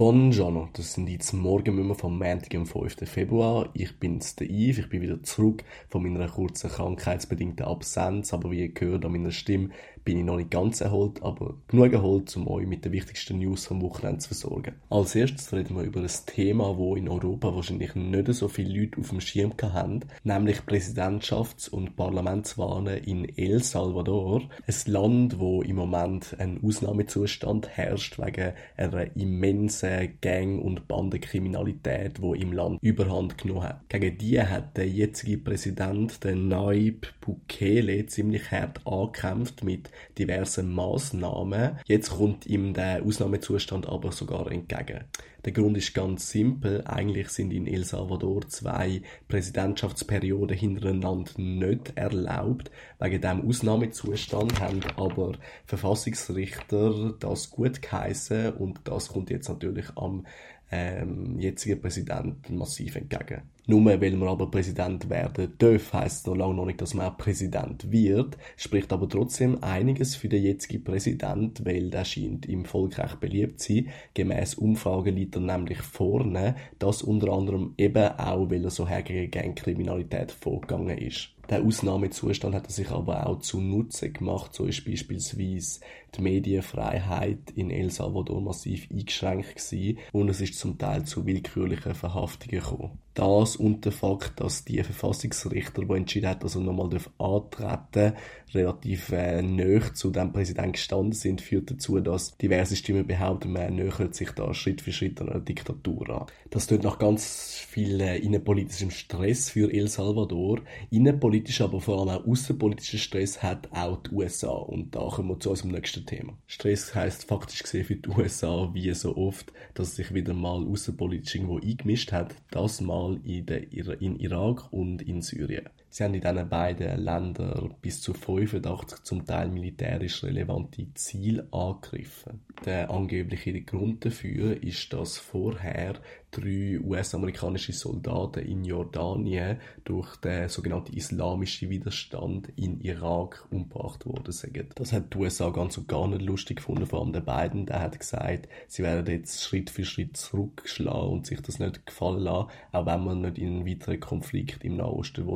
[0.00, 3.06] Buongiorno, das sind jetzt Morgenmümmer vom Montag, am 5.
[3.06, 3.68] Februar.
[3.74, 8.60] Ich bin's, der Yves, ich bin wieder zurück von meiner kurzen krankheitsbedingten Absenz, aber wie
[8.60, 9.68] ihr gehört an meiner Stimme,
[10.04, 13.66] bin ich noch nicht ganz erholt, aber genug erholt, um euch mit den wichtigsten News
[13.66, 14.74] vom Wochenende zu versorgen.
[14.88, 19.00] Als erstes reden wir über ein Thema, wo in Europa wahrscheinlich nicht so viele Leute
[19.00, 25.76] auf dem Schirm haben, nämlich Präsidentschafts- und Parlamentswahlen in El Salvador, ein Land, wo im
[25.76, 33.64] Moment ein Ausnahmezustand herrscht wegen einer immensen Gang- und Bandenkriminalität, wo im Land Überhand genommen
[33.64, 33.88] hat.
[33.88, 41.78] Gegen die hat der jetzige Präsident, der Naib Bukele, ziemlich hart angekämpft mit diversen Maßnahmen.
[41.86, 45.04] Jetzt kommt ihm der Ausnahmezustand aber sogar entgegen.
[45.44, 46.82] Der Grund ist ganz simpel.
[46.86, 52.70] Eigentlich sind in El Salvador zwei Präsidentschaftsperioden hintereinander nicht erlaubt.
[52.98, 55.32] Wegen dem Ausnahmezustand haben aber
[55.64, 60.26] Verfassungsrichter das gut geheißen und das kommt jetzt natürlich am
[60.70, 63.42] ähm, jetzigen Präsidenten massiv entgegen.
[63.70, 67.16] Nur weil man aber Präsident werden darf, heisst noch lange noch nicht, dass man auch
[67.16, 72.98] Präsident wird, spricht aber trotzdem einiges für den jetzigen Präsident, weil der scheint im Volk
[72.98, 73.90] recht beliebt zu sein.
[74.12, 79.30] Gemäss Umfragen liegt er nämlich vorne, das unter anderem eben auch, weil er so gegen
[79.30, 81.28] Gangkriminalität vorgegangen ist.
[81.50, 84.54] Der Ausnahmezustand hat er sich aber auch zu Nutzen gemacht.
[84.54, 85.80] So ist beispielsweise
[86.16, 91.96] die Medienfreiheit in El Salvador massiv eingeschränkt gewesen und es ist zum Teil zu willkürlichen
[91.96, 92.98] Verhaftungen gekommen.
[93.14, 98.14] Das und der Fakt, dass die Verfassungsrichter, die entschieden hat, dass er nochmal antreten
[98.54, 103.74] relativ äh, näher zu dem Präsidenten gestanden sind, führt dazu, dass diverse Stimmen behaupten, man
[103.74, 106.26] nähert sich da Schritt für Schritt einer Diktatur an.
[106.50, 110.60] Das tut nach ganz viel äh, innenpolitischem Stress für El Salvador.
[110.90, 114.50] Innenpolitisch, aber vor allem auch außenpolitischer Stress hat auch die USA.
[114.50, 116.36] Und da kommen wir zu unserem nächsten Thema.
[116.46, 121.36] Stress heißt faktisch gesehen für die USA, wie so oft, dass sich wieder mal außenpolitisch
[121.36, 122.34] irgendwo eingemischt hat.
[122.50, 125.68] Das mal in, der, in Irak und in Syrien.
[125.92, 132.42] Sie haben in diesen beiden Ländern bis zu 85 zum Teil militärisch relevante Ziele angegriffen.
[132.64, 135.94] Der angebliche Grund dafür ist, dass vorher
[136.30, 144.70] drei US-amerikanische Soldaten in Jordanien durch den sogenannten islamischen Widerstand in Irak umgebracht worden sind.
[144.76, 147.66] Das hat die USA ganz und gar nicht lustig gefunden, vor allem der beiden.
[147.66, 152.20] Der hat gesagt, sie werden jetzt Schritt für Schritt zurückschlagen und sich das nicht gefallen
[152.20, 155.26] lassen, auch wenn man nicht in einen weiteren Konflikt im Nahosten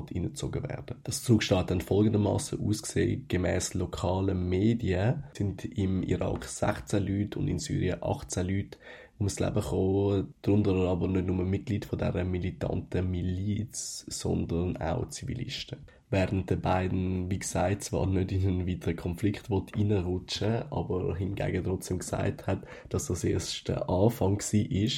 [0.44, 0.96] hineingezogen werden.
[1.04, 7.58] Das hat dann folgendermaßen ausgesehen, gemäß lokalen Medien sind im Irak 16 Leute und in
[7.58, 8.78] Syrien 18 Leute
[9.18, 15.78] ums Leben gekommen, darunter aber nicht nur Mitglied von dieser militanten Miliz, sondern auch Zivilisten.
[16.10, 21.98] Während der beiden, wie gesagt, zwar nicht in einen weiteren Konflikt reinrutschen aber hingegen trotzdem
[21.98, 24.90] gesagt hat, dass das erst der Anfang war,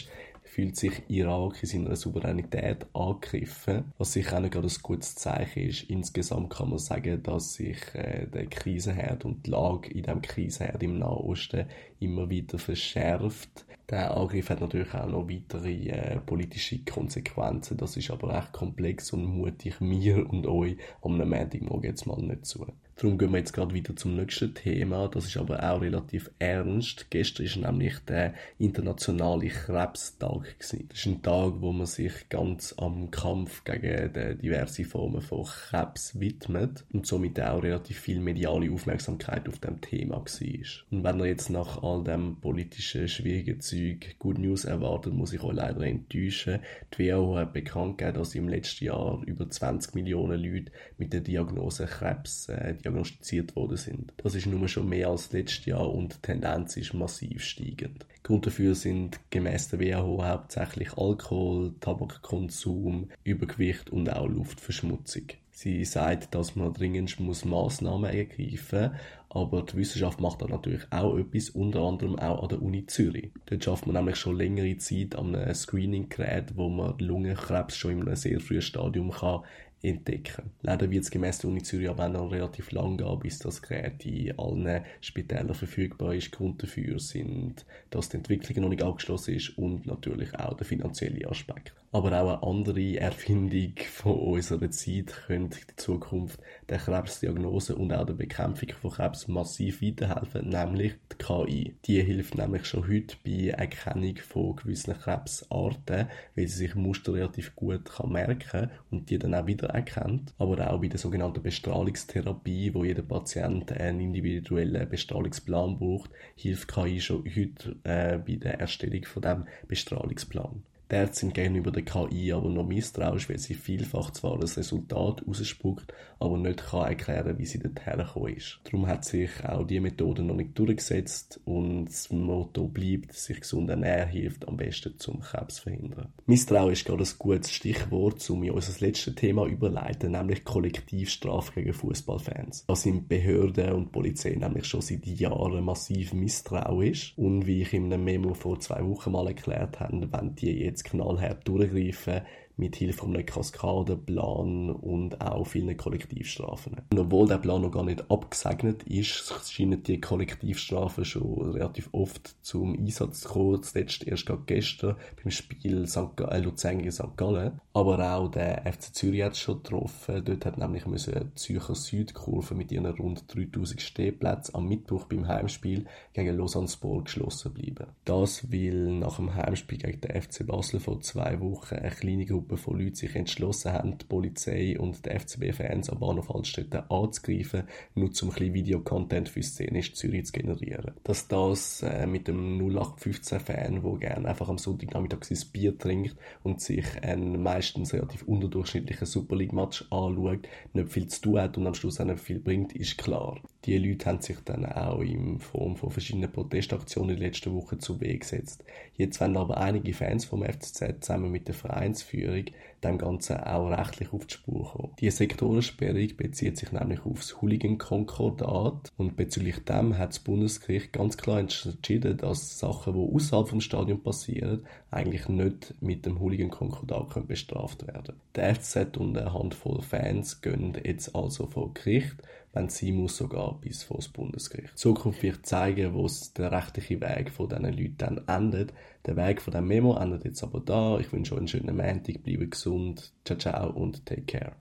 [0.56, 5.68] fühlt sich Irak in seiner Souveränität angegriffen, was sicher auch nicht gerade ein gutes Zeichen
[5.68, 5.82] ist.
[5.90, 10.82] Insgesamt kann man sagen, dass sich äh, der Krisenherd und die Lage in diesem Krisenherd
[10.82, 11.66] im Nahen Osten
[12.00, 13.66] immer wieder verschärft.
[13.90, 17.76] Der Angriff hat natürlich auch noch weitere äh, politische Konsequenzen.
[17.76, 22.46] Das ist aber echt komplex und mutig mir und euch am Montagmorgen jetzt mal nicht
[22.46, 22.66] zu.
[22.98, 25.06] Darum gehen wir jetzt gerade wieder zum nächsten Thema.
[25.08, 27.10] Das ist aber auch relativ ernst.
[27.10, 30.86] Gestern ist nämlich der internationale Krebstag gewesen.
[30.88, 36.18] Das ist ein Tag, wo man sich ganz am Kampf gegen diverse Formen von Krebs
[36.18, 40.88] widmet und somit auch relativ viel mediale Aufmerksamkeit auf dem Thema war.
[40.90, 45.42] Und wenn ihr jetzt nach all dem politischen, schwierigen Zeug Good News erwartet, muss ich
[45.42, 46.60] euch leider enttäuschen.
[46.96, 51.20] Die WHO hat bekannt gegeben, dass im letzten Jahr über 20 Millionen Leute mit der
[51.20, 54.12] Diagnose Krebs äh, diagnostiziert worden sind.
[54.19, 58.06] Das ist nun schon mehr als letztes Jahr und die Tendenz ist massiv steigend.
[58.22, 65.24] Grund dafür sind gemäß der WHO hauptsächlich Alkohol, Tabakkonsum, Übergewicht und auch Luftverschmutzung.
[65.52, 70.82] Sie sagt, dass man dringend muss Massnahmen ergreifen muss, aber die Wissenschaft macht da natürlich
[70.91, 73.30] auch etwas, unter anderem auch an der Uni Zürich.
[73.47, 78.03] Dort schafft man nämlich schon längere Zeit an einem Screening-Gerät, wo man Lungenkrebs schon in
[78.03, 79.44] einem sehr frühen Stadium kann
[79.82, 80.50] entdecken.
[80.62, 84.04] Leider wird es gemäss der Uni Zürich aber noch relativ lang gehen, bis das Gerät
[84.04, 86.32] in allen Spitälern verfügbar ist.
[86.32, 91.28] Grund dafür sind, dass die Entwicklung noch nicht abgeschlossen ist und natürlich auch der finanzielle
[91.28, 91.72] Aspekt.
[91.92, 98.04] Aber auch eine andere Erfindung von unserer Zeit könnte in Zukunft der Krebsdiagnose und auch
[98.04, 101.76] der Bekämpfung von Krebs massiv weiterhelfen, nämlich die KI.
[101.86, 107.56] Die hilft nämlich schon heute bei Erkennung von gewissen Krebsarten, weil sie sich Muster relativ
[107.56, 112.74] gut kann merken und die dann auch wieder kennt, aber auch bei der sogenannten Bestrahlungstherapie,
[112.74, 119.04] wo jeder Patient einen individuellen Bestrahlungsplan braucht, hilft KI schon heute äh, bei der Erstellung
[119.04, 120.62] von dem Bestrahlungsplan.
[120.88, 125.92] Ärzte sind gegenüber der KI aber noch misstrauisch, weil sie vielfach zwar das Resultat ausspuckt,
[126.18, 128.60] aber nicht kann erklären, wie sie dorthin gekommen ist.
[128.65, 133.68] Darum hat sich auch diese Methode noch nicht durchgesetzt und das Motto bleibt, sich gesund
[133.68, 136.12] ernähren hilft am besten zum Krebs verhindern.
[136.27, 141.72] Misstrauen ist gerade ein gutes Stichwort, um in unser letztes Thema überleiten, nämlich Kollektivstrafe gegen
[141.72, 142.65] Fußballfans.
[142.66, 147.92] Da sind Behörden und Polizei nämlich schon seit Jahren massiv misstrauisch und wie ich in
[147.92, 152.22] einem Memo vor zwei Wochen mal erklärt habe, wenn die jetzt jetzt knallhart durchgreifen
[152.56, 156.76] mit Hilfe von einem Kaskadenplan und auch vielen Kollektivstrafen.
[156.90, 162.34] Und obwohl der Plan noch gar nicht abgesegnet ist, scheinen die Kollektivstrafen schon relativ oft
[162.42, 163.62] zum Einsatz zu kommen.
[163.62, 166.20] Zuletzt erst gestern beim Spiel St.
[166.20, 167.16] Äh, Luzern gegen St.
[167.16, 167.60] Gallen.
[167.74, 170.24] Aber auch der FC Zürich hat es schon getroffen.
[170.24, 175.84] Dort hat nämlich müssen Zürcher Südkurve mit ihren rund 3000 Stehplätzen am Mittwoch beim Heimspiel
[176.14, 177.88] gegen Lausanne Sport geschlossen bleiben.
[178.06, 182.57] Das, weil nach dem Heimspiel gegen den FC Basel vor zwei Wochen eine kleine Gruppe
[182.57, 187.65] von Leuten sich entschlossen haben, die Polizei und die FCB-Fans am Bahnhof Altstädten anzugreifen,
[187.95, 190.92] nur um ein bisschen Videocontent für Szenisch Zürich zu generieren.
[191.04, 196.60] Dass das äh, mit dem 0815-Fan, der gerne einfach am Sonntagnachmittag sein Bier trinkt und
[196.60, 201.74] sich einen meistens relativ unterdurchschnittlichen Super League-Match anschaut, nicht viel zu tun hat und am
[201.74, 203.41] Schluss auch nicht viel bringt, ist klar.
[203.65, 207.80] Die Leute haben sich dann auch in Form von verschiedenen Protestaktionen in den letzten Wochen
[207.80, 208.65] zu Weg gesetzt.
[208.97, 212.44] Jetzt werden aber einige Fans vom FCZ zusammen mit der Vereinsführung
[212.84, 214.92] dem Ganzen auch rechtlich auf die Spur kommen.
[215.00, 221.16] Die Sektorensperrung bezieht sich nämlich auf das Hooligan-Konkordat und bezüglich dem hat das Bundesgericht ganz
[221.16, 227.86] klar entschieden, dass Sachen, die außerhalb vom Stadion passieren, eigentlich nicht mit dem Hooligan-Konkordat bestraft
[227.86, 228.16] werden.
[228.34, 232.16] Der FZ und eine Handvoll Fans gehen jetzt also vor Gericht
[232.56, 234.72] wenn sie muss sogar bis vor das Bundesgericht.
[234.72, 238.72] Die Zukunft wird zeigen, wo der rechtliche Weg von diesen Leuten dann endet.
[239.06, 240.98] Der Weg von dem Memo endet jetzt aber da.
[240.98, 244.53] Ich wünsche euch einen schönen Montag, bleibe gesund, ciao ciao und take care.